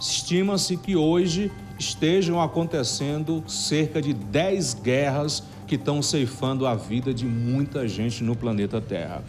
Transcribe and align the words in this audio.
Estima-se 0.00 0.78
que 0.78 0.96
hoje 0.96 1.52
estejam 1.78 2.40
acontecendo 2.40 3.44
cerca 3.46 4.00
de 4.00 4.14
10 4.14 4.74
guerras 4.82 5.42
que 5.66 5.74
estão 5.74 6.00
ceifando 6.00 6.66
a 6.66 6.74
vida 6.74 7.12
de 7.12 7.26
muita 7.26 7.86
gente 7.86 8.24
no 8.24 8.34
planeta 8.34 8.80
Terra. 8.80 9.22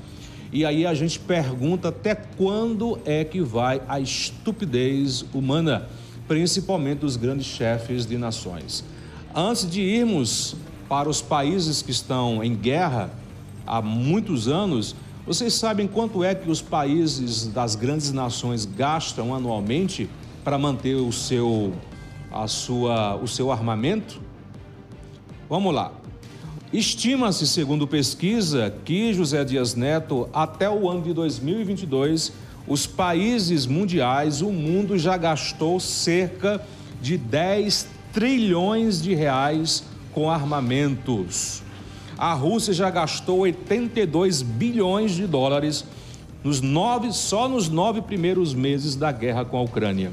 E 0.50 0.64
aí 0.64 0.86
a 0.86 0.94
gente 0.94 1.20
pergunta 1.20 1.90
até 1.90 2.16
quando 2.16 2.98
é 3.04 3.26
que 3.26 3.42
vai 3.42 3.82
a 3.86 4.00
estupidez 4.00 5.26
humana, 5.34 5.90
principalmente 6.26 7.00
dos 7.00 7.18
grandes 7.18 7.48
chefes 7.48 8.06
de 8.06 8.18
nações. 8.18 8.82
Antes 9.36 9.70
de 9.70 9.82
irmos 9.82 10.56
para 10.88 11.10
os 11.10 11.22
países 11.22 11.82
que 11.82 11.92
estão 11.92 12.42
em 12.42 12.56
guerra 12.56 13.12
há 13.68 13.82
muitos 13.82 14.48
anos, 14.48 14.96
vocês 15.28 15.54
sabem 15.54 15.86
quanto 15.86 16.24
é 16.24 16.34
que 16.34 16.50
os 16.50 16.62
países 16.62 17.48
das 17.48 17.76
grandes 17.76 18.14
nações 18.14 18.66
gastam 18.66 19.36
anualmente 19.36 20.10
para 20.44 20.58
manter 20.58 20.96
o 20.96 21.12
seu, 21.12 21.74
a 22.32 22.48
sua, 22.48 23.16
o 23.16 23.28
seu 23.28 23.52
armamento? 23.52 24.22
Vamos 25.50 25.74
lá. 25.74 25.92
Estima-se, 26.74 27.46
segundo 27.46 27.86
pesquisa, 27.86 28.74
que 28.86 29.14
José 29.14 29.44
Dias 29.44 29.76
Neto, 29.76 30.30
até 30.34 30.70
o 30.70 30.90
ano 30.90 31.02
de 31.02 31.14
2022, 31.14 32.32
os 32.68 32.88
países 32.88 33.66
mundiais, 33.66 34.42
o 34.42 34.52
mundo 34.52 34.98
já 34.98 35.18
gastou 35.18 35.80
cerca 35.80 36.62
de 37.02 37.18
10 37.18 37.88
trilhões 38.14 39.02
de 39.02 39.14
reais 39.14 39.84
com 40.14 40.30
armamentos. 40.30 41.62
A 42.18 42.34
Rússia 42.34 42.74
já 42.74 42.90
gastou 42.90 43.40
82 43.40 44.42
bilhões 44.42 45.12
de 45.12 45.28
dólares 45.28 45.84
nos 46.44 46.62
nove, 46.62 47.12
só 47.12 47.48
nos 47.48 47.68
nove 47.68 48.02
primeiros 48.02 48.54
meses 48.54 48.96
da 48.96 49.12
guerra 49.12 49.44
com 49.44 49.58
a 49.58 49.62
Ucrânia. 49.62 50.12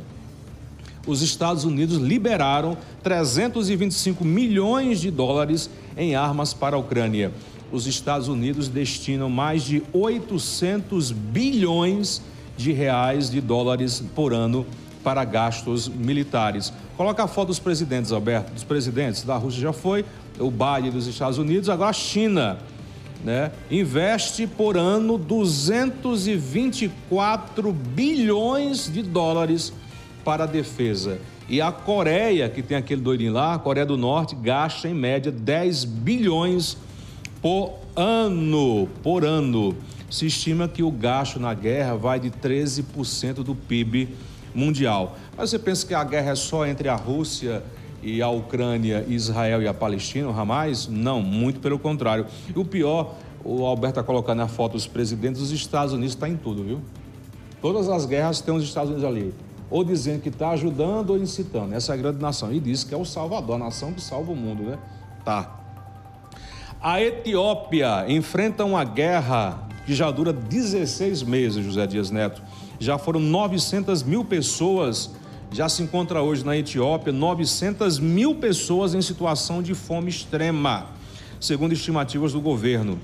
Os 1.08 1.20
Estados 1.22 1.64
Unidos 1.64 1.96
liberaram 1.96 2.76
325 3.02 4.24
milhões 4.26 5.00
de 5.00 5.10
dólares 5.10 5.70
em 5.96 6.14
armas 6.14 6.52
para 6.52 6.76
a 6.76 6.78
Ucrânia. 6.78 7.32
Os 7.72 7.86
Estados 7.86 8.28
Unidos 8.28 8.68
destinam 8.68 9.30
mais 9.30 9.62
de 9.62 9.82
800 9.90 11.10
bilhões 11.10 12.20
de 12.58 12.72
reais 12.72 13.30
de 13.30 13.40
dólares 13.40 14.04
por 14.14 14.34
ano 14.34 14.66
para 15.02 15.24
gastos 15.24 15.88
militares. 15.88 16.74
Coloca 16.94 17.24
a 17.24 17.28
foto 17.28 17.48
dos 17.48 17.58
presidentes, 17.58 18.12
Alberto, 18.12 18.52
dos 18.52 18.64
presidentes 18.64 19.22
da 19.22 19.38
Rússia 19.38 19.62
já 19.62 19.72
foi, 19.72 20.04
o 20.38 20.50
Biden 20.50 20.90
dos 20.90 21.06
Estados 21.06 21.38
Unidos, 21.38 21.70
agora 21.70 21.88
a 21.88 21.94
China, 21.94 22.58
né? 23.24 23.50
Investe 23.70 24.46
por 24.46 24.76
ano 24.76 25.16
224 25.16 27.72
bilhões 27.72 28.92
de 28.92 29.02
dólares 29.02 29.72
para 30.28 30.44
a 30.44 30.46
defesa. 30.46 31.18
E 31.48 31.58
a 31.58 31.72
Coreia, 31.72 32.50
que 32.50 32.60
tem 32.60 32.76
aquele 32.76 33.00
doidinho 33.00 33.32
lá, 33.32 33.54
a 33.54 33.58
Coreia 33.58 33.86
do 33.86 33.96
Norte, 33.96 34.34
gasta 34.34 34.86
em 34.86 34.92
média 34.92 35.32
10 35.32 35.86
bilhões 35.86 36.76
por 37.40 37.78
ano, 37.96 38.86
por 39.02 39.24
ano. 39.24 39.74
Se 40.10 40.26
estima 40.26 40.68
que 40.68 40.82
o 40.82 40.90
gasto 40.90 41.40
na 41.40 41.54
guerra 41.54 41.94
vai 41.96 42.20
de 42.20 42.30
13% 42.30 43.36
do 43.36 43.54
PIB 43.54 44.10
mundial. 44.54 45.16
Mas 45.34 45.48
você 45.48 45.58
pensa 45.58 45.86
que 45.86 45.94
a 45.94 46.04
guerra 46.04 46.32
é 46.32 46.34
só 46.34 46.66
entre 46.66 46.90
a 46.90 46.94
Rússia 46.94 47.62
e 48.02 48.20
a 48.20 48.28
Ucrânia, 48.28 49.06
Israel 49.08 49.62
e 49.62 49.66
a 49.66 49.72
Palestina, 49.72 50.28
o 50.28 50.38
Hamas? 50.38 50.88
Não, 50.88 51.22
muito 51.22 51.58
pelo 51.58 51.78
contrário. 51.78 52.26
E 52.54 52.58
o 52.58 52.66
pior, 52.66 53.14
o 53.42 53.64
Alberto 53.64 53.98
está 53.98 54.02
colocando 54.02 54.40
na 54.40 54.48
foto 54.48 54.72
dos 54.72 54.86
presidentes, 54.86 55.40
os 55.40 55.52
Estados 55.52 55.94
Unidos 55.94 56.12
está 56.12 56.28
em 56.28 56.36
tudo, 56.36 56.62
viu? 56.62 56.82
Todas 57.62 57.88
as 57.88 58.04
guerras 58.04 58.42
têm 58.42 58.54
os 58.54 58.62
Estados 58.62 58.90
Unidos 58.90 59.08
ali. 59.08 59.47
Ou 59.70 59.84
dizendo 59.84 60.22
que 60.22 60.28
está 60.28 60.50
ajudando 60.50 61.10
ou 61.10 61.18
incitando. 61.18 61.74
Essa 61.74 61.92
é 61.92 61.94
a 61.94 61.96
grande 61.96 62.20
nação. 62.20 62.52
E 62.52 62.58
diz 62.58 62.84
que 62.84 62.94
é 62.94 62.96
o 62.96 63.04
Salvador, 63.04 63.56
a 63.56 63.58
nação 63.58 63.92
que 63.92 64.00
salva 64.00 64.32
o 64.32 64.36
mundo, 64.36 64.62
né? 64.62 64.78
Tá. 65.24 65.56
A 66.80 67.02
Etiópia 67.02 68.06
enfrenta 68.08 68.64
uma 68.64 68.84
guerra 68.84 69.68
que 69.84 69.94
já 69.94 70.10
dura 70.10 70.32
16 70.32 71.22
meses, 71.22 71.64
José 71.64 71.86
Dias 71.86 72.10
Neto. 72.10 72.42
Já 72.78 72.96
foram 72.98 73.18
900 73.18 74.02
mil 74.02 74.24
pessoas, 74.24 75.10
já 75.50 75.68
se 75.68 75.82
encontra 75.82 76.22
hoje 76.22 76.44
na 76.44 76.56
Etiópia 76.56 77.12
900 77.12 77.98
mil 77.98 78.36
pessoas 78.36 78.94
em 78.94 79.02
situação 79.02 79.62
de 79.62 79.74
fome 79.74 80.08
extrema, 80.08 80.86
segundo 81.40 81.72
estimativas 81.72 82.32
do 82.32 82.40
governo. 82.40 82.98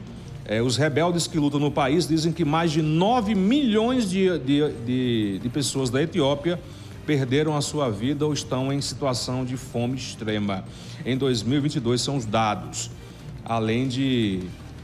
É, 0.47 0.62
os 0.62 0.77
rebeldes 0.77 1.27
que 1.27 1.38
lutam 1.38 1.59
no 1.59 1.71
país 1.71 2.06
dizem 2.06 2.32
que 2.32 2.44
mais 2.44 2.71
de 2.71 2.82
9 2.82 3.34
milhões 3.34 4.10
de, 4.10 4.38
de, 4.38 4.72
de, 4.84 5.38
de 5.38 5.49
pessoas 5.49 5.91
da 5.91 6.03
Etiópia 6.03 6.60
perderam 7.06 7.56
a 7.56 7.60
sua 7.60 7.91
vida 7.91 8.27
ou 8.27 8.32
estão 8.32 8.72
em 8.72 8.81
situação 8.81 9.44
de 9.44 9.56
fome 9.56 9.97
extrema. 9.97 10.65
Em 11.04 11.16
2022 11.16 12.00
são 12.00 12.16
os 12.16 12.25
dados, 12.25 12.91
além 13.44 13.88
de 13.88 14.41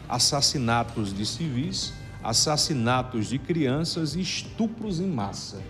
assassinatos 0.08 1.14
de 1.14 1.26
civis 1.26 1.92
assassinatos 2.22 3.28
de 3.28 3.38
crianças 3.38 4.14
e 4.14 4.20
estupros 4.20 5.00
em 5.00 5.06
massa. 5.06 5.60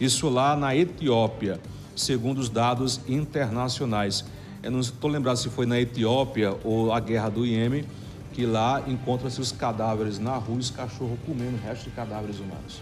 Isso 0.00 0.28
lá 0.28 0.56
na 0.56 0.74
Etiópia, 0.74 1.60
segundo 1.94 2.38
os 2.38 2.48
dados 2.48 3.00
internacionais. 3.06 4.24
Eu 4.62 4.70
não 4.70 4.80
estou 4.80 5.10
lembrado 5.10 5.36
se 5.36 5.48
foi 5.48 5.66
na 5.66 5.80
Etiópia 5.80 6.56
ou 6.64 6.92
a 6.92 7.00
guerra 7.00 7.28
do 7.28 7.46
Iêmen, 7.46 7.84
que 8.32 8.46
lá 8.46 8.82
encontra-se 8.86 9.40
os 9.40 9.52
cadáveres 9.52 10.18
na 10.18 10.36
rua 10.36 10.58
os 10.58 10.70
cachorros 10.70 11.18
comendo 11.26 11.56
o 11.56 11.60
resto 11.60 11.84
de 11.84 11.90
cadáveres 11.90 12.38
humanos. 12.38 12.80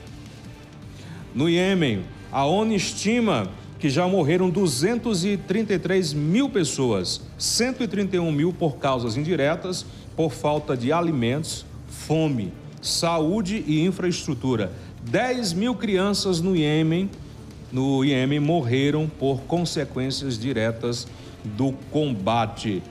No 1.34 1.49
Iêmen, 1.49 2.05
a 2.33 2.44
ONU 2.44 2.75
estima 2.75 3.49
que 3.78 3.88
já 3.88 4.06
morreram 4.06 4.50
233 4.50 6.12
mil 6.12 6.50
pessoas, 6.50 7.22
131 7.38 8.31
mil 8.31 8.53
por 8.53 8.77
causas 8.77 9.16
indiretas, 9.16 9.87
por 10.15 10.31
falta 10.31 10.77
de 10.77 10.93
alimentos, 10.93 11.65
fome, 11.88 12.53
saúde 12.82 13.65
e 13.67 13.84
infraestrutura. 13.84 14.71
10 15.05 15.55
mil 15.55 15.75
crianças 15.75 16.41
no 16.41 16.55
Iêmen, 16.55 17.09
no 17.72 18.05
Iêmen 18.05 18.38
morreram 18.38 19.09
por 19.09 19.41
consequências 19.43 20.38
diretas 20.38 21.06
do 21.43 21.72
combate. 21.91 22.82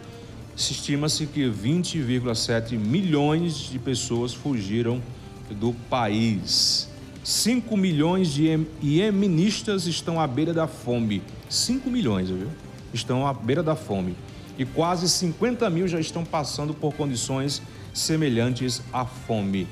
Estima-se 0.60 1.26
que 1.26 1.50
20,7 1.50 2.78
milhões 2.78 3.56
de 3.56 3.80
pessoas 3.80 4.34
fugiram 4.34 5.02
do 5.50 5.72
país. 5.90 6.90
5 7.24 7.78
milhões 7.78 8.34
de 8.34 8.68
iemenistas 8.84 9.88
estão 9.88 10.20
à 10.20 10.28
beira 10.28 10.54
da 10.54 10.68
fome. 10.68 11.24
5 11.50 11.90
milhões, 11.90 12.30
viu? 12.30 12.50
Estão 12.94 13.26
à 13.26 13.34
beira 13.34 13.64
da 13.64 13.74
fome. 13.74 14.18
E 14.58 14.66
quase 14.66 15.08
50 15.08 15.70
mil 15.70 15.88
já 15.88 16.00
estão 16.00 16.26
passando 16.26 16.74
por 16.74 16.94
condições 16.94 17.62
semelhantes 17.94 18.82
à 18.92 19.06
fome. 19.06 19.66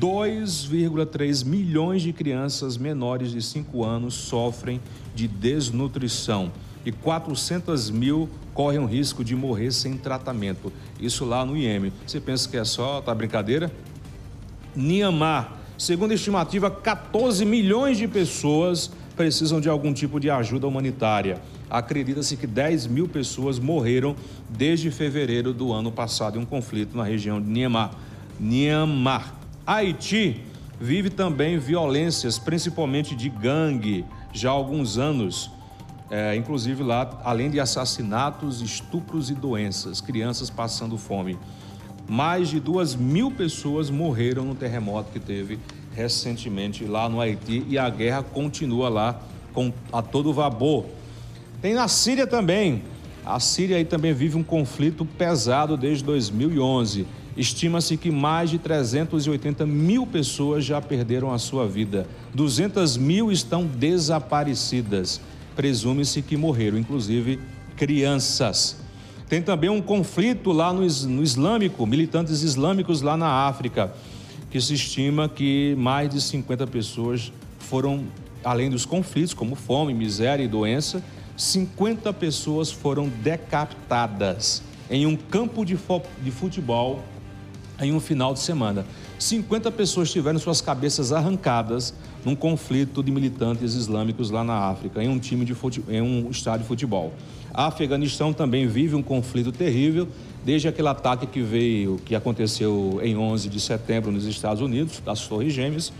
2,3 0.00 1.44
milhões 1.44 2.02
de 2.02 2.12
crianças 2.12 2.76
menores 2.76 3.32
de 3.32 3.42
5 3.42 3.84
anos 3.84 4.14
sofrem 4.14 4.80
de 5.16 5.26
desnutrição 5.26 6.52
e 6.86 6.92
400 6.92 7.90
mil 7.90 8.30
correm 8.54 8.78
o 8.78 8.86
risco 8.86 9.24
de 9.24 9.34
morrer 9.34 9.72
sem 9.72 9.98
tratamento. 9.98 10.72
Isso 11.00 11.24
lá 11.24 11.44
no 11.44 11.56
Iêmen. 11.56 11.92
Você 12.06 12.20
pensa 12.20 12.48
que 12.48 12.56
é 12.56 12.64
só, 12.64 13.00
tá 13.02 13.12
brincadeira? 13.12 13.72
Niamar, 14.74 15.58
segundo 15.76 16.12
a 16.12 16.14
estimativa, 16.14 16.70
14 16.70 17.44
milhões 17.44 17.98
de 17.98 18.06
pessoas 18.06 18.92
precisam 19.16 19.60
de 19.60 19.68
algum 19.68 19.92
tipo 19.92 20.20
de 20.20 20.30
ajuda 20.30 20.68
humanitária. 20.68 21.40
Acredita-se 21.68 22.36
que 22.36 22.46
10 22.46 22.86
mil 22.86 23.08
pessoas 23.08 23.58
morreram 23.58 24.14
desde 24.48 24.90
fevereiro 24.90 25.52
do 25.52 25.72
ano 25.72 25.90
passado 25.90 26.38
em 26.38 26.42
um 26.42 26.46
conflito 26.46 26.96
na 26.96 27.02
região 27.02 27.42
de 27.42 27.48
Niamar. 27.48 27.90
Niamar. 28.38 29.34
Haiti 29.66 30.40
vive 30.80 31.10
também 31.10 31.58
violências, 31.58 32.38
principalmente 32.38 33.16
de 33.16 33.28
gangue, 33.28 34.04
já 34.32 34.50
há 34.50 34.52
alguns 34.52 34.98
anos. 34.98 35.50
É, 36.10 36.36
inclusive 36.36 36.82
lá, 36.82 37.20
além 37.24 37.50
de 37.50 37.58
assassinatos, 37.58 38.60
estupros 38.60 39.28
e 39.30 39.34
doenças, 39.34 40.00
crianças 40.00 40.50
passando 40.50 40.96
fome. 40.96 41.38
Mais 42.08 42.48
de 42.48 42.60
duas 42.60 42.94
mil 42.94 43.30
pessoas 43.30 43.90
morreram 43.90 44.44
no 44.44 44.54
terremoto 44.54 45.10
que 45.12 45.18
teve 45.18 45.58
recentemente 45.92 46.84
lá 46.84 47.08
no 47.08 47.20
Haiti 47.20 47.64
e 47.68 47.76
a 47.76 47.90
guerra 47.90 48.22
continua 48.22 48.88
lá 48.88 49.20
com, 49.52 49.72
a 49.92 50.00
todo 50.00 50.32
vapor. 50.32 50.84
Tem 51.60 51.74
na 51.74 51.88
Síria 51.88 52.26
também. 52.26 52.82
A 53.24 53.40
Síria 53.40 53.76
aí 53.76 53.84
também 53.84 54.12
vive 54.12 54.36
um 54.36 54.44
conflito 54.44 55.04
pesado 55.04 55.76
desde 55.76 56.04
2011 56.04 57.06
Estima-se 57.36 57.98
que 57.98 58.10
mais 58.10 58.48
de 58.48 58.58
380 58.58 59.66
mil 59.66 60.06
pessoas 60.06 60.64
já 60.64 60.80
perderam 60.80 61.32
a 61.32 61.38
sua 61.38 61.66
vida. 61.66 62.06
200 62.34 62.96
mil 62.96 63.30
estão 63.30 63.66
desaparecidas. 63.66 65.20
Presume-se 65.56 66.22
que 66.22 66.36
morreram, 66.36 66.78
inclusive 66.78 67.40
crianças. 67.76 68.76
Tem 69.28 69.42
também 69.42 69.68
um 69.68 69.82
conflito 69.82 70.52
lá 70.52 70.72
no, 70.72 70.82
no 70.82 71.22
islâmico, 71.22 71.84
militantes 71.84 72.42
islâmicos 72.42 73.02
lá 73.02 73.16
na 73.16 73.48
África, 73.48 73.92
que 74.50 74.60
se 74.60 74.74
estima 74.74 75.28
que 75.28 75.74
mais 75.76 76.08
de 76.10 76.20
50 76.20 76.66
pessoas 76.68 77.32
foram 77.58 78.04
além 78.44 78.70
dos 78.70 78.86
conflitos 78.86 79.34
como 79.34 79.56
fome, 79.56 79.92
miséria 79.92 80.44
e 80.44 80.48
doença, 80.48 81.02
50 81.36 82.12
pessoas 82.12 82.70
foram 82.70 83.08
decapitadas 83.08 84.62
em 84.88 85.04
um 85.04 85.16
campo 85.16 85.64
de, 85.64 85.76
de 86.22 86.30
futebol 86.30 87.02
em 87.80 87.92
um 87.92 88.00
final 88.00 88.32
de 88.32 88.40
semana. 88.40 88.84
50 89.18 89.70
pessoas 89.70 90.10
tiveram 90.10 90.38
suas 90.38 90.60
cabeças 90.60 91.12
arrancadas 91.12 91.94
num 92.24 92.34
conflito 92.34 93.02
de 93.02 93.10
militantes 93.10 93.74
islâmicos 93.74 94.30
lá 94.30 94.42
na 94.42 94.54
África, 94.54 95.02
em 95.02 95.08
um 95.08 95.18
time 95.18 95.44
de 95.44 95.54
fute... 95.54 95.82
em 95.88 96.00
um 96.00 96.30
estádio 96.30 96.62
de 96.62 96.68
futebol. 96.68 97.12
A 97.52 97.66
Afeganistão 97.66 98.32
também 98.32 98.66
vive 98.66 98.94
um 98.94 99.02
conflito 99.02 99.50
terrível 99.50 100.08
desde 100.44 100.68
aquele 100.68 100.88
ataque 100.88 101.26
que 101.26 101.40
veio, 101.40 101.96
que 102.04 102.14
aconteceu 102.14 103.00
em 103.02 103.16
11 103.16 103.48
de 103.48 103.58
setembro 103.58 104.12
nos 104.12 104.26
Estados 104.26 104.62
Unidos, 104.62 105.00
das 105.04 105.26
Torres 105.26 105.52
Gêmeas, 105.52 105.92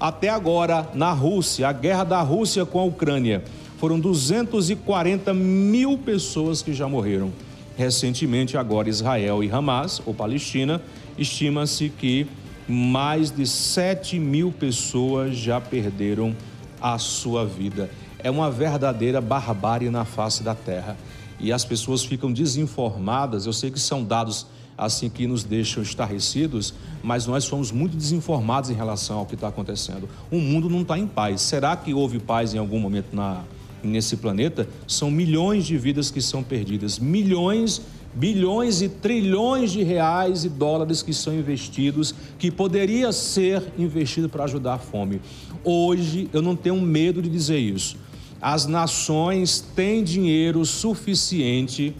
até 0.00 0.28
agora 0.28 0.88
na 0.94 1.12
Rússia, 1.12 1.68
a 1.68 1.72
guerra 1.72 2.04
da 2.04 2.20
Rússia 2.20 2.66
com 2.66 2.78
a 2.78 2.84
Ucrânia, 2.84 3.42
foram 3.78 3.98
240 3.98 5.32
mil 5.32 5.96
pessoas 5.98 6.62
que 6.62 6.72
já 6.72 6.88
morreram. 6.88 7.32
Recentemente, 7.76 8.56
agora 8.56 8.88
Israel 8.88 9.42
e 9.42 9.50
Hamas, 9.50 10.02
ou 10.04 10.12
Palestina, 10.12 10.82
estima-se 11.18 11.88
que 11.88 12.26
mais 12.68 13.30
de 13.30 13.46
7 13.46 14.18
mil 14.18 14.52
pessoas 14.52 15.36
já 15.36 15.60
perderam 15.60 16.34
a 16.80 16.98
sua 16.98 17.44
vida. 17.44 17.90
É 18.18 18.30
uma 18.30 18.50
verdadeira 18.50 19.20
barbárie 19.20 19.90
na 19.90 20.04
face 20.04 20.42
da 20.42 20.54
terra. 20.54 20.96
E 21.40 21.52
as 21.52 21.64
pessoas 21.64 22.04
ficam 22.04 22.32
desinformadas. 22.32 23.46
Eu 23.46 23.52
sei 23.52 23.70
que 23.70 23.80
são 23.80 24.04
dados 24.04 24.46
assim 24.76 25.08
que 25.08 25.26
nos 25.26 25.42
deixam 25.42 25.82
estarrecidos, 25.82 26.72
mas 27.02 27.26
nós 27.26 27.44
somos 27.44 27.72
muito 27.72 27.96
desinformados 27.96 28.70
em 28.70 28.74
relação 28.74 29.18
ao 29.18 29.26
que 29.26 29.34
está 29.34 29.48
acontecendo. 29.48 30.08
O 30.30 30.38
mundo 30.38 30.70
não 30.70 30.82
está 30.82 30.96
em 30.96 31.06
paz. 31.06 31.40
Será 31.40 31.76
que 31.76 31.92
houve 31.92 32.20
paz 32.20 32.54
em 32.54 32.58
algum 32.58 32.78
momento 32.78 33.14
na, 33.14 33.42
nesse 33.82 34.16
planeta? 34.16 34.68
São 34.86 35.10
milhões 35.10 35.66
de 35.66 35.76
vidas 35.76 36.10
que 36.10 36.20
são 36.20 36.44
perdidas, 36.44 36.98
milhões 36.98 37.82
bilhões 38.14 38.82
e 38.82 38.88
trilhões 38.88 39.72
de 39.72 39.82
reais 39.82 40.44
e 40.44 40.48
dólares 40.48 41.02
que 41.02 41.12
são 41.12 41.34
investidos, 41.34 42.14
que 42.38 42.50
poderia 42.50 43.12
ser 43.12 43.62
investido 43.78 44.28
para 44.28 44.44
ajudar 44.44 44.74
a 44.74 44.78
fome. 44.78 45.20
Hoje, 45.62 46.28
eu 46.32 46.42
não 46.42 46.56
tenho 46.56 46.80
medo 46.80 47.20
de 47.20 47.28
dizer 47.28 47.58
isso. 47.58 47.96
As 48.40 48.66
nações 48.66 49.60
têm 49.60 50.02
dinheiro 50.02 50.64
suficiente 50.64 51.94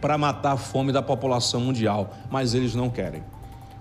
para 0.00 0.18
matar 0.18 0.52
a 0.52 0.56
fome 0.56 0.92
da 0.92 1.02
população 1.02 1.60
mundial, 1.60 2.14
mas 2.30 2.54
eles 2.54 2.74
não 2.74 2.90
querem. 2.90 3.22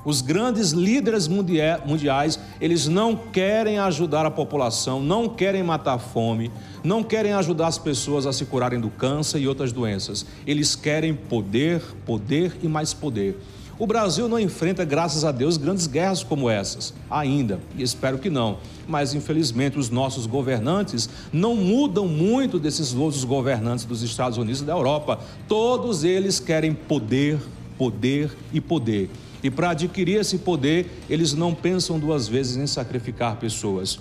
Os 0.03 0.21
grandes 0.21 0.71
líderes 0.71 1.27
mundiais, 1.27 2.39
eles 2.59 2.87
não 2.87 3.15
querem 3.15 3.77
ajudar 3.77 4.25
a 4.25 4.31
população, 4.31 5.01
não 5.01 5.29
querem 5.29 5.61
matar 5.61 5.93
a 5.93 5.99
fome, 5.99 6.51
não 6.83 7.03
querem 7.03 7.33
ajudar 7.33 7.67
as 7.67 7.77
pessoas 7.77 8.25
a 8.25 8.33
se 8.33 8.45
curarem 8.45 8.79
do 8.79 8.89
câncer 8.89 9.39
e 9.39 9.47
outras 9.47 9.71
doenças. 9.71 10.25
Eles 10.47 10.75
querem 10.75 11.13
poder, 11.13 11.81
poder 12.05 12.57
e 12.63 12.67
mais 12.67 12.93
poder. 12.93 13.39
O 13.77 13.87
Brasil 13.87 14.27
não 14.27 14.39
enfrenta, 14.39 14.85
graças 14.85 15.25
a 15.25 15.31
Deus, 15.31 15.57
grandes 15.57 15.87
guerras 15.87 16.23
como 16.23 16.47
essas, 16.47 16.93
ainda, 17.09 17.59
e 17.75 17.81
espero 17.81 18.19
que 18.19 18.29
não. 18.29 18.59
Mas, 18.87 19.15
infelizmente, 19.15 19.79
os 19.79 19.89
nossos 19.89 20.27
governantes 20.27 21.09
não 21.33 21.55
mudam 21.55 22.07
muito 22.07 22.59
desses 22.59 22.93
outros 22.93 23.23
governantes 23.23 23.83
dos 23.85 24.03
Estados 24.03 24.37
Unidos 24.37 24.61
e 24.61 24.65
da 24.65 24.73
Europa. 24.73 25.19
Todos 25.47 26.03
eles 26.03 26.39
querem 26.39 26.73
poder, 26.75 27.39
poder 27.75 28.31
e 28.53 28.61
poder. 28.61 29.09
E 29.43 29.49
para 29.49 29.71
adquirir 29.71 30.19
esse 30.19 30.39
poder, 30.39 30.89
eles 31.09 31.33
não 31.33 31.53
pensam 31.53 31.99
duas 31.99 32.27
vezes 32.27 32.57
em 32.57 32.67
sacrificar 32.67 33.37
pessoas. 33.37 33.99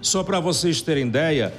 Só 0.00 0.22
para 0.22 0.40
vocês 0.40 0.80
terem 0.80 1.06
ideia, 1.06 1.52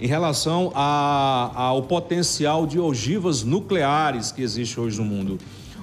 em 0.00 0.06
relação 0.06 0.72
a, 0.74 1.50
ao 1.54 1.82
potencial 1.82 2.66
de 2.66 2.78
ogivas 2.78 3.42
nucleares 3.42 4.32
que 4.32 4.42
existe 4.42 4.78
hoje 4.78 4.98
no 4.98 5.04
mundo. 5.04 5.38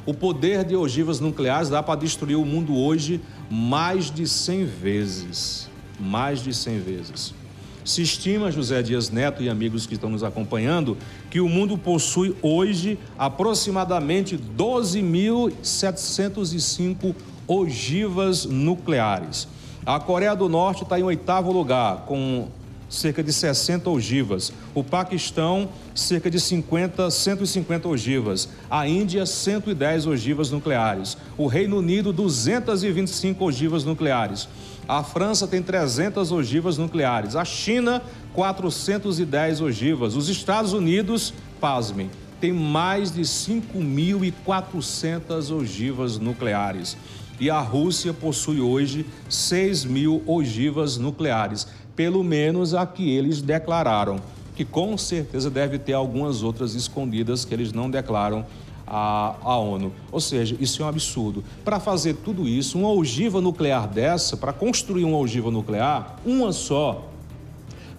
O 0.06 0.14
poder 0.14 0.64
de 0.64 0.76
ogivas 0.76 1.20
nucleares 1.20 1.70
dá 1.70 1.82
para 1.84 2.00
destruir 2.00 2.36
o 2.36 2.46
mundo 2.46 2.76
hoje 2.76 3.22
mais 3.50 4.10
de 4.10 4.28
100 4.28 4.66
vezes. 4.66 5.70
Mais 6.00 6.42
de 6.42 6.54
100 6.54 6.80
vezes. 6.80 7.41
Se 7.84 8.02
estima, 8.02 8.50
José 8.52 8.82
Dias 8.84 9.10
Neto 9.10 9.42
e 9.42 9.50
amigos 9.50 9.86
que 9.86 9.96
estão 9.96 10.10
nos 10.10 10.24
acompanhando, 10.24 10.98
que 11.30 11.42
o 11.42 11.50
mundo 11.50 11.78
possui 11.78 12.34
hoje 12.42 12.98
aproximadamente 13.18 14.38
12.705 14.38 17.14
ogivas 17.48 18.46
nucleares. 18.46 19.48
A 19.86 20.00
Coreia 20.00 20.34
do 20.36 20.48
Norte 20.48 20.84
está 20.84 20.98
em 21.00 21.04
oitavo 21.04 21.52
lugar, 21.52 22.06
com 22.06 22.48
cerca 22.88 23.24
de 23.24 23.34
60 23.34 23.90
ogivas. 23.90 24.54
O 24.76 24.84
Paquistão, 24.84 25.70
cerca 25.96 26.30
de 26.30 26.40
50, 26.40 27.10
150 27.10 27.88
ogivas. 27.88 28.48
A 28.70 28.88
Índia, 28.88 29.26
110 29.26 30.06
ogivas 30.08 30.52
nucleares. 30.52 31.18
O 31.38 31.48
Reino 31.48 31.78
Unido, 31.78 32.14
225 32.14 33.44
ogivas 33.44 33.84
nucleares. 33.86 34.48
A 34.88 35.04
França 35.04 35.48
tem 35.48 35.62
300 35.62 36.32
ogivas 36.32 36.78
nucleares. 36.78 37.36
A 37.36 37.46
China, 37.46 38.02
410 38.34 39.62
ogivas. 39.62 40.16
Os 40.16 40.30
Estados 40.30 40.74
Unidos, 40.74 41.32
pasmem, 41.60 42.10
tem 42.40 42.52
mais 42.52 43.12
de 43.12 43.22
5.400 43.22 45.56
ogivas 45.56 46.18
nucleares. 46.18 46.98
E 47.40 47.48
a 47.50 47.60
Rússia 47.60 48.14
possui 48.14 48.60
hoje 48.60 49.06
6 49.30 49.86
mil 49.86 50.22
ogivas 50.28 50.98
nucleares 50.98 51.68
pelo 51.96 52.24
menos 52.24 52.74
a 52.74 52.86
que 52.86 53.10
eles 53.10 53.42
declararam, 53.42 54.20
que 54.56 54.66
com 54.66 54.98
certeza 54.98 55.50
deve 55.50 55.78
ter 55.78 55.94
algumas 55.94 56.44
outras 56.44 56.74
escondidas 56.74 57.46
que 57.46 57.54
eles 57.54 57.74
não 57.74 57.90
declaram 57.90 58.46
à 58.94 59.58
ONU. 59.58 59.94
Ou 60.12 60.20
seja, 60.20 60.56
isso 60.60 60.82
é 60.82 60.86
um 60.86 60.90
absurdo. 60.90 61.44
Para 61.64 61.80
fazer 61.80 62.16
tudo 62.16 62.48
isso, 62.48 62.78
uma 62.78 62.92
ogiva 62.92 63.40
nuclear 63.40 63.88
dessa, 63.88 64.36
para 64.36 64.52
construir 64.52 65.06
uma 65.06 65.18
ogiva 65.18 65.50
nuclear, 65.50 66.18
uma 66.26 66.52
só, 66.52 67.08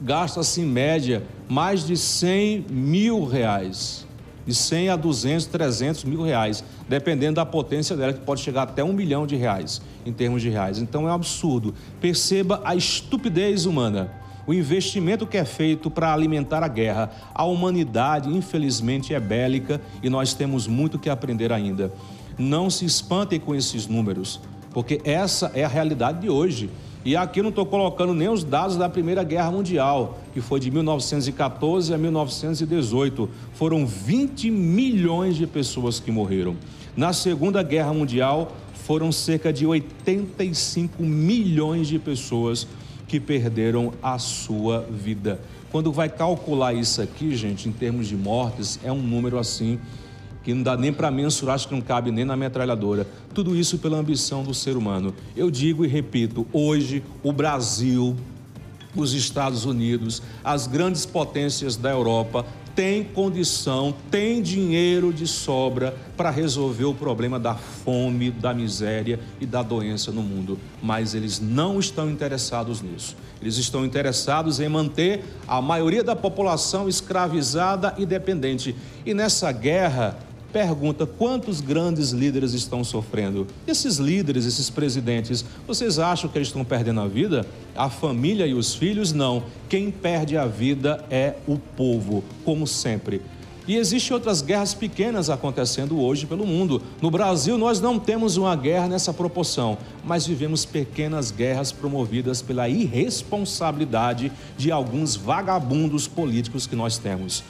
gasta-se 0.01 0.61
em 0.61 0.67
média 0.67 1.25
mais 1.49 1.87
de 1.87 1.97
100 1.97 2.67
mil 2.69 3.25
reais 3.25 4.07
de 4.47 4.55
100 4.55 4.89
a 4.89 4.97
200, 4.97 5.47
300 5.47 6.05
mil 6.05 6.23
reais, 6.23 6.65
dependendo 6.89 7.37
da 7.37 7.47
potência 7.47 7.97
dela, 7.97 8.13
que 8.13 8.21
pode 8.21 8.41
chegar 8.41 8.63
até 8.63 8.83
um 8.83 8.93
milhão 8.93 9.27
de 9.27 9.37
reais, 9.37 9.81
em 10.05 10.13
termos 10.13 10.43
de 10.43 10.49
reais. 10.49 10.79
Então 10.79 11.07
é 11.09 11.13
um 11.13 11.15
absurdo. 11.15 11.75
Perceba 12.01 12.61
a 12.65 12.75
estupidez 12.75 13.67
humana. 13.67 14.13
O 14.47 14.53
investimento 14.53 15.27
que 15.27 15.37
é 15.37 15.45
feito 15.45 15.91
para 15.91 16.13
alimentar 16.13 16.63
a 16.65 16.69
guerra. 16.69 17.11
A 17.35 17.45
humanidade, 17.45 18.29
infelizmente, 18.29 19.15
é 19.15 19.21
bélica 19.21 19.81
e 20.03 20.11
nós 20.11 20.35
temos 20.35 20.67
muito 20.67 20.99
que 20.99 21.09
aprender 21.09 21.53
ainda. 21.53 21.93
Não 22.39 22.69
se 22.69 22.85
espantem 22.85 23.39
com 23.39 23.55
esses 23.55 23.87
números, 23.87 24.41
porque 24.73 25.01
essa 25.05 25.53
é 25.55 25.65
a 25.65 25.69
realidade 25.69 26.21
de 26.21 26.29
hoje. 26.29 26.71
E 27.05 27.17
aqui 27.17 27.43
não 27.43 27.49
estou 27.49 27.67
colocando 27.67 28.15
nem 28.15 28.29
os 28.29 28.45
dados 28.45 28.77
da 28.77 28.89
Primeira 28.89 29.25
Guerra 29.25 29.51
Mundial, 29.51 30.19
que 30.33 30.41
foi 30.41 30.61
de 30.61 30.71
1914 30.71 31.93
a 31.93 31.99
1918. 31.99 33.29
Foram 33.55 33.85
20 33.85 34.51
milhões 34.51 35.37
de 35.37 35.47
pessoas 35.47 35.99
que 35.99 36.13
morreram. 36.13 36.57
Na 36.97 37.13
Segunda 37.13 37.63
Guerra 37.63 37.93
Mundial, 37.93 38.53
foram 38.85 39.11
cerca 39.11 39.53
de 39.53 39.67
85 39.67 41.03
milhões 41.03 41.89
de 41.89 41.99
pessoas 41.99 42.67
que 43.13 43.21
perderam 43.21 43.93
a 44.03 44.19
sua 44.19 44.87
vida. 44.91 45.39
Quando 45.71 45.93
vai 45.93 46.09
calcular 46.09 46.73
isso 46.73 47.03
aqui, 47.03 47.37
gente, 47.37 47.69
em 47.69 47.73
termos 47.73 48.09
de 48.09 48.17
mortes, 48.17 48.81
é 48.83 48.91
um 48.91 49.03
número 49.03 49.39
assim 49.39 49.79
que 50.43 50.55
não 50.55 50.63
dá 50.63 50.79
nem 50.79 50.91
para 50.95 51.11
mensurar, 51.11 51.57
acho 51.57 51.69
que 51.69 51.75
não 51.75 51.83
cabe 51.83 52.11
nem 52.11 52.25
na 52.25 52.39
metralhadora. 52.39 53.07
Tudo 53.35 53.55
isso 53.55 53.77
pela 53.77 53.99
ambição 53.99 54.43
do 54.43 54.55
ser 54.55 54.79
humano. 54.79 55.15
Eu 55.37 55.51
digo 55.51 55.85
e 55.85 55.89
repito: 55.89 56.47
hoje 56.55 57.03
o 57.23 57.35
Brasil, 57.35 58.17
os 58.95 59.15
Estados 59.15 59.65
Unidos, 59.65 60.23
as 60.45 60.67
grandes 60.67 61.07
potências 61.07 61.77
da 61.77 61.91
Europa 61.91 62.45
têm 62.75 63.05
condição, 63.05 63.95
têm 64.11 64.41
dinheiro 64.41 65.13
de 65.13 65.27
sobra 65.27 65.95
para 66.17 66.31
resolver 66.31 66.85
o 66.85 66.95
problema 66.95 67.39
da 67.39 67.55
fome, 67.55 68.31
da 68.31 68.55
miséria 68.55 69.21
e 69.41 69.47
da 69.47 69.63
doença 69.63 70.11
no 70.11 70.23
mundo, 70.23 70.59
mas 70.83 71.15
eles 71.15 71.41
não 71.41 71.79
estão 71.79 72.09
interessados 72.09 72.81
nisso. 72.81 73.17
Eles 73.41 73.57
estão 73.57 73.85
interessados 73.85 74.61
em 74.61 74.69
manter 74.69 75.25
a 75.47 75.61
maioria 75.61 76.05
da 76.05 76.15
população 76.15 76.89
escravizada 76.89 77.95
e 77.99 78.07
dependente. 78.07 78.75
E 79.05 79.13
nessa 79.13 79.51
guerra, 79.51 80.17
pergunta: 80.53 81.07
quantos 81.07 81.61
grandes 81.61 82.11
líderes 82.11 82.53
estão 82.53 82.85
sofrendo? 82.85 83.47
Esses 83.67 83.97
líderes, 83.97 84.45
esses 84.45 84.69
presidentes, 84.69 85.45
vocês 85.67 85.99
acham 85.99 86.29
que 86.31 86.39
eles 86.39 86.49
estão 86.49 86.65
perdendo 86.65 87.01
a 87.01 87.09
vida? 87.09 87.47
A 87.75 87.89
família 87.89 88.47
e 88.47 88.55
os 88.55 88.75
filhos? 88.75 89.13
Não. 89.13 89.43
Quem 89.69 89.91
perde 89.91 90.37
a 90.37 90.47
vida 90.47 91.05
é 91.11 91.35
o 91.47 91.59
povo, 91.59 92.23
como 92.45 92.67
sempre. 92.67 93.23
E 93.67 93.77
existem 93.77 94.13
outras 94.13 94.43
guerras 94.43 94.75
pequenas 94.75 95.31
acontecendo 95.31 96.01
hoje 96.01 96.27
pelo 96.27 96.45
mundo. 96.45 96.83
No 97.01 97.11
Brasil, 97.11 97.57
nós 97.57 97.81
não 97.81 97.97
temos 97.97 98.37
uma 98.37 98.57
guerra 98.57 98.89
nessa 98.89 99.15
proporção, 99.15 99.79
mas 100.05 100.27
vivemos 100.27 100.65
pequenas 100.65 101.31
guerras 101.31 101.71
promovidas 101.71 102.43
pela 102.43 102.69
irresponsabilidade 102.69 104.33
de 104.57 104.73
alguns 104.73 105.15
vagabundos 105.15 106.09
políticos 106.09 106.67
que 106.67 106.75
nós 106.75 106.99
temos. 106.99 107.45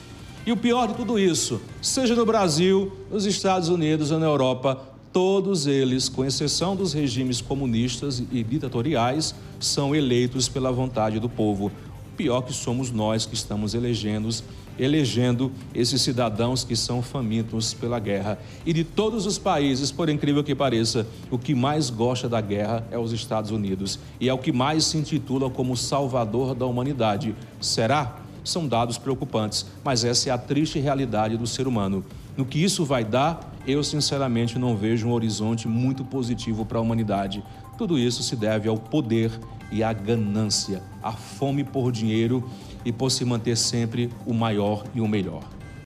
E 0.45 0.51
o 0.51 0.57
pior 0.57 0.87
de 0.87 0.95
tudo 0.95 1.17
isso, 1.17 1.61
seja 1.81 2.15
no 2.15 2.25
Brasil, 2.25 2.91
nos 3.09 3.25
Estados 3.25 3.69
Unidos 3.69 4.11
ou 4.11 4.19
na 4.19 4.25
Europa, 4.25 4.77
todos 5.13 5.67
eles, 5.67 6.09
com 6.09 6.25
exceção 6.25 6.75
dos 6.75 6.91
regimes 6.91 7.39
comunistas 7.39 8.21
e 8.31 8.43
ditatoriais, 8.43 9.33
são 9.59 9.95
eleitos 9.95 10.49
pela 10.49 10.71
vontade 10.71 11.17
do 11.17 11.29
povo. 11.29 11.67
O 12.11 12.15
pior 12.17 12.41
que 12.41 12.51
somos 12.51 12.91
nós 12.91 13.25
que 13.25 13.35
estamos 13.35 13.73
elegendo 13.73 14.29
elegendo 14.77 15.51
esses 15.73 16.01
cidadãos 16.01 16.63
que 16.63 16.75
são 16.75 17.01
famintos 17.01 17.73
pela 17.73 17.99
guerra. 17.99 18.39
E 18.65 18.73
de 18.73 18.83
todos 18.83 19.25
os 19.25 19.37
países, 19.37 19.91
por 19.91 20.09
incrível 20.09 20.43
que 20.43 20.55
pareça, 20.55 21.05
o 21.29 21.37
que 21.37 21.53
mais 21.53 21.89
gosta 21.89 22.27
da 22.27 22.41
guerra 22.41 22.85
é 22.91 22.97
os 22.97 23.11
Estados 23.11 23.51
Unidos 23.51 23.99
e 24.19 24.29
é 24.29 24.33
o 24.33 24.37
que 24.37 24.51
mais 24.51 24.85
se 24.85 24.97
intitula 24.97 25.49
como 25.49 25.77
salvador 25.77 26.55
da 26.55 26.65
humanidade. 26.65 27.35
Será? 27.61 28.22
São 28.43 28.67
dados 28.67 28.97
preocupantes, 28.97 29.65
mas 29.83 30.03
essa 30.03 30.29
é 30.29 30.31
a 30.31 30.37
triste 30.37 30.79
realidade 30.79 31.37
do 31.37 31.47
ser 31.47 31.67
humano. 31.67 32.03
No 32.35 32.45
que 32.45 32.63
isso 32.63 32.83
vai 32.83 33.03
dar, 33.03 33.53
eu 33.65 33.83
sinceramente 33.83 34.57
não 34.57 34.75
vejo 34.75 35.07
um 35.07 35.13
horizonte 35.13 35.67
muito 35.67 36.03
positivo 36.03 36.65
para 36.65 36.79
a 36.79 36.81
humanidade. 36.81 37.43
Tudo 37.77 37.97
isso 37.97 38.23
se 38.23 38.35
deve 38.35 38.67
ao 38.67 38.77
poder 38.77 39.31
e 39.71 39.83
à 39.83 39.93
ganância, 39.93 40.83
à 41.01 41.11
fome 41.11 41.63
por 41.63 41.91
dinheiro 41.91 42.43
e 42.83 42.91
por 42.91 43.09
se 43.09 43.23
manter 43.23 43.55
sempre 43.55 44.09
o 44.25 44.33
maior 44.33 44.83
e 44.93 45.01
o 45.01 45.07
melhor. 45.07 45.43